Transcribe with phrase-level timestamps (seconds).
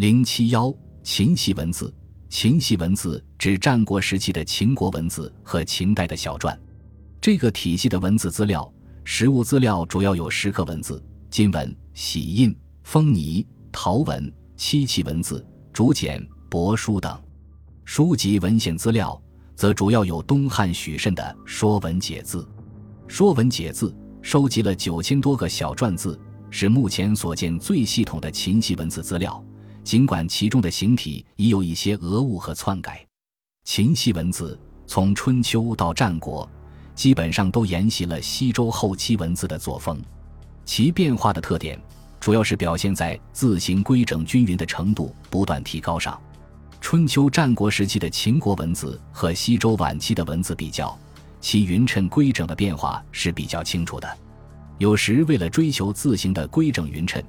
[0.00, 1.94] 零七幺秦系文字，
[2.30, 6.58] 秦系文字指战国时期的秦国文字和秦代的小篆。
[7.20, 8.72] 这个体系的文字资料、
[9.04, 17.14] 实物资料主要有石刻文字、金文、玺印、封泥、陶文、漆器文字、竹简、帛书等。
[17.84, 19.22] 书籍文献资料
[19.54, 22.38] 则主要有东汉许慎的《说文解字》。
[23.06, 23.90] 《说文解字》
[24.22, 29.44] 收集了九千多个小篆字，是目前所见最系统的秦系文字资料。
[29.90, 33.04] 尽管其中的形体已有一些讹误和篡改，
[33.64, 36.48] 秦系文字从春秋到战国，
[36.94, 40.00] 基本上都沿袭了西周后期文字的作风。
[40.64, 41.76] 其变化的特点，
[42.20, 46.16] 主要是表现在字形规整均匀的程度不断提高上。
[46.80, 50.96] 春秋战国时期的秦国文字和西周晚期的文字比较，
[51.40, 54.08] 其匀称规整的变化是比较清楚的。
[54.78, 57.20] 有时为了追求字形的规整匀称。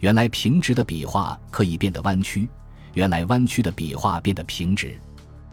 [0.00, 2.48] 原来平直的笔画可以变得弯曲，
[2.94, 4.98] 原来弯曲的笔画变得平直，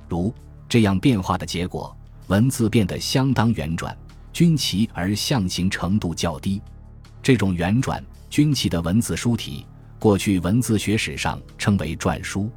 [0.08, 0.34] 如
[0.70, 1.96] 这样变化的结果，
[2.28, 3.96] 文字变得相当圆转、
[4.32, 6.62] 均齐而象形程度较低。
[7.24, 9.66] 这种圆转、均齐的文字书体，
[9.98, 12.50] 过去文字学史上称为篆书。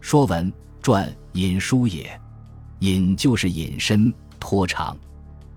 [0.00, 0.50] 说文
[0.82, 2.18] 篆引书也，
[2.78, 4.96] 引就是引申、拖长。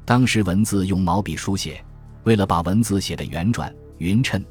[0.03, 1.81] 当时文字用毛笔书写，
[2.23, 4.43] 为了把文字写得圆转、匀称。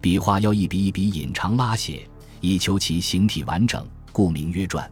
[0.00, 2.08] 笔画要一笔一笔引长拉写，
[2.40, 4.86] 以求其形体完整，故名曰篆。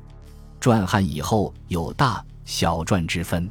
[0.60, 3.48] 篆汉以后有大小篆之分，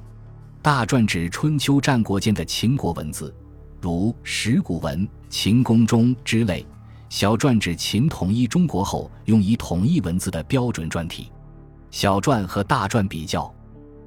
[0.61, 3.33] 大篆指春秋战国间的秦国文字，
[3.79, 6.65] 如石鼓文、秦宫中之类；
[7.09, 11.31] 小篆指秦统一中国后用以统一文字的标准篆体。
[11.91, 13.53] 小篆和大篆比较，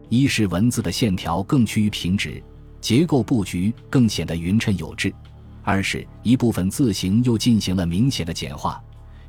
[0.08, 2.42] 一是文字的线条更趋于平直，
[2.80, 5.14] 结构布局更显得匀称有致。
[5.66, 8.80] 二是一部分字形又进行了明显的简化，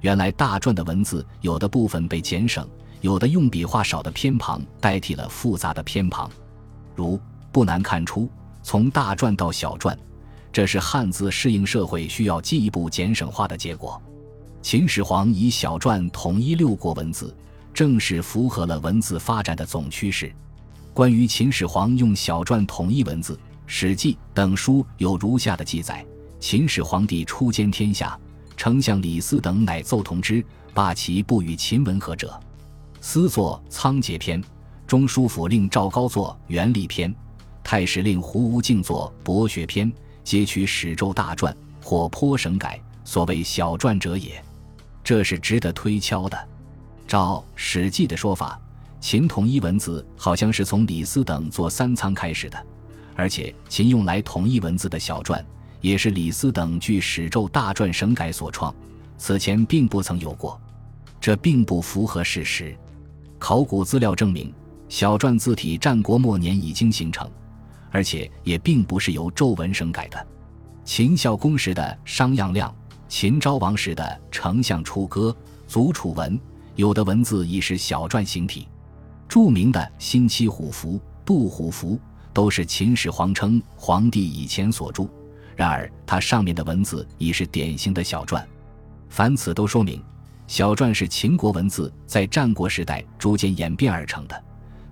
[0.02, 2.64] 原来大篆的文字有的部分被减省，
[3.02, 6.30] 有的用笔画少的偏旁代替了复杂的偏旁，
[6.94, 7.20] 如
[7.52, 8.30] 不难看出，
[8.62, 9.98] 从大篆到小篆，
[10.54, 14.00] 这是汉字适应社会需要进一步简省化的结果。
[14.61, 17.36] 秦始皇以小篆统一六国文字，
[17.73, 20.32] 正是符合了文字发展的总趋势。
[20.94, 23.34] 关于秦始皇用小篆统一文字，
[23.66, 26.06] 《史记》等书有如下的记载。
[26.39, 28.17] 秦始皇帝初兼天下，
[28.55, 30.43] 丞相李斯等乃奏同之，
[30.73, 32.39] 罢其不与秦文和者。
[33.02, 34.42] 司作《仓颉篇》，
[34.86, 37.11] 中书府令赵高作《元历篇》，
[37.64, 39.92] 太史令胡无敬作《博学篇》，
[40.23, 41.53] 皆取史周大篆，
[41.83, 44.42] 或颇省改，所谓小篆者也。
[45.04, 46.37] 这是值得推敲的。
[47.08, 48.59] 照《史记》的说法，
[49.02, 52.65] 秦统一文字好像是从李斯等做三仓开始的，
[53.15, 55.43] 而且秦用来统一文字的小篆。
[55.82, 58.73] 也是李斯等据史咒大篆省改所创，
[59.17, 60.60] 此前并不曾有过，
[61.20, 62.76] 这并不符合事实。
[63.39, 64.54] 考古资料证明，
[64.89, 67.30] 小篆字体战国末年已经形成，
[67.92, 70.27] 而且也并不是由周文省改的。
[70.83, 72.73] 秦孝公时的商鞅亮，
[73.08, 75.36] 秦昭王时的丞相楚歌、
[75.67, 76.39] 祖楚文，
[76.76, 78.67] 有的文字已是小篆形体。
[79.27, 81.99] 著名的辛七虎符、杜虎符，
[82.33, 85.08] 都是秦始皇称皇帝以前所著。
[85.58, 88.42] 然而，它上面的文字已是典型的小篆。
[89.10, 90.00] 凡此都说明，
[90.45, 94.44] 小篆是秦国文字在战国时代逐渐演变而成的。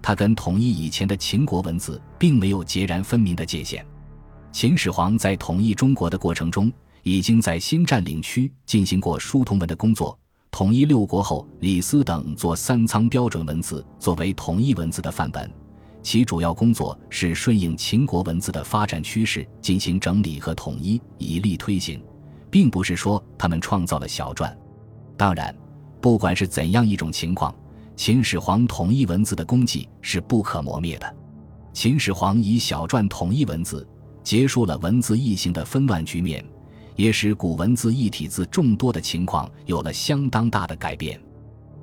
[0.02, 3.86] 它跟统一以前的秦国文字并没有截然分明的界限。
[4.52, 6.72] 秦始皇在统一中国的过程中，
[7.04, 10.18] 已经在新占领区进行过书同文的工作。
[10.50, 15.52] 统一六国后，李斯等做三仓标准文字作为统一文字的范本。
[16.06, 22.00] 其主要工作是顺应秦国文字的发展趋势进行整理和统一，以利推行，
[22.52, 24.56] 并不是说他们创造了小篆。
[25.18, 25.54] 当然，
[26.00, 27.54] 不管是怎样一种情况，
[27.96, 31.16] 秦始皇统一文字的功绩是不可磨灭的。
[31.74, 33.86] 秦始皇以小篆统一文字，
[34.22, 36.46] 结束了文字异形的纷乱局面，
[36.96, 41.20] 也使古文字异体字众多的情况有了相当大的改变。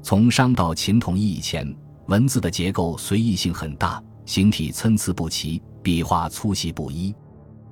[0.01, 1.77] 从商到秦统一以前，
[2.07, 4.01] 文字的结构随意性很大。
[4.25, 7.15] 形体参差不齐，笔画粗细不一。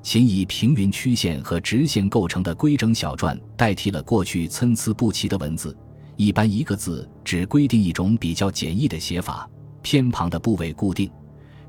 [0.02, 5.76] 秦以平匀曲线和直线构成的规整小篆，代替了过去参差不齐的文字。
[6.16, 9.48] 一般一个字只规定一种比较简易的写法，
[9.82, 11.10] 偏旁的部位固定。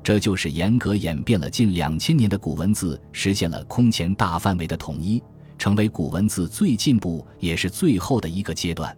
[0.02, 5.22] 这就是严格演变了近两千年的古文字，实现了空前大范围的统一，
[5.58, 8.96] 成为古文字最进步也是最后的一个阶段。